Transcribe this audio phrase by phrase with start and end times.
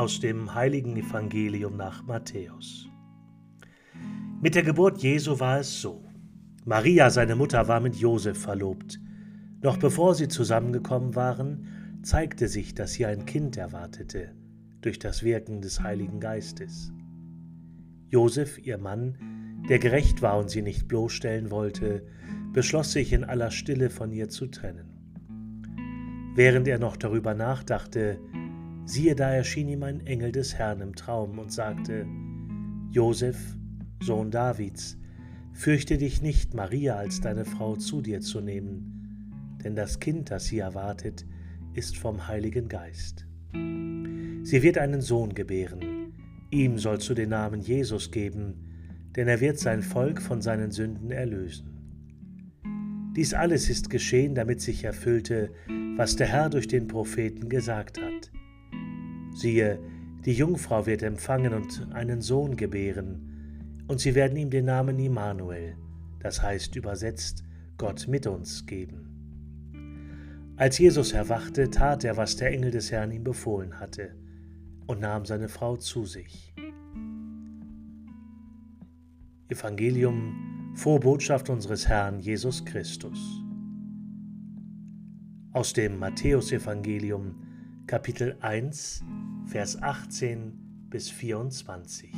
[0.00, 2.88] Aus dem heiligen Evangelium nach Matthäus.
[4.40, 6.02] Mit der Geburt Jesu war es so.
[6.64, 8.98] Maria, seine Mutter, war mit Josef verlobt.
[9.60, 14.34] Noch bevor sie zusammengekommen waren, zeigte sich, dass sie ein Kind erwartete,
[14.80, 16.94] durch das Wirken des Heiligen Geistes.
[18.08, 19.18] Josef, ihr Mann,
[19.68, 22.06] der gerecht war und sie nicht bloßstellen wollte,
[22.54, 24.96] beschloss sich in aller Stille von ihr zu trennen.
[26.36, 28.18] Während er noch darüber nachdachte,
[28.84, 32.06] siehe, da erschien ihm ein Engel des Herrn im Traum und sagte,
[32.90, 33.36] Josef,
[34.02, 34.98] Sohn Davids,
[35.52, 40.46] fürchte dich nicht, Maria als deine Frau zu dir zu nehmen, denn das Kind, das
[40.46, 41.26] sie erwartet,
[41.74, 43.26] ist vom Heiligen Geist.
[43.52, 46.12] Sie wird einen Sohn gebären,
[46.50, 48.54] ihm sollst du den Namen Jesus geben,
[49.16, 51.70] denn er wird sein Volk von seinen Sünden erlösen.
[53.16, 55.50] Dies alles ist geschehen, damit sich erfüllte,
[55.96, 58.30] was der Herr durch den Propheten gesagt hat.
[59.40, 59.78] Siehe,
[60.26, 65.76] die Jungfrau wird empfangen und einen Sohn gebären, und sie werden ihm den Namen Immanuel,
[66.18, 67.42] das heißt übersetzt
[67.78, 70.52] Gott mit uns, geben.
[70.56, 74.14] Als Jesus erwachte, tat er, was der Engel des Herrn ihm befohlen hatte,
[74.86, 76.54] und nahm seine Frau zu sich.
[79.48, 83.42] Evangelium Vorbotschaft unseres Herrn Jesus Christus.
[85.52, 87.49] Aus dem Matthäusevangelium
[87.90, 89.02] Kapitel 1,
[89.46, 92.12] Vers 18 bis 24.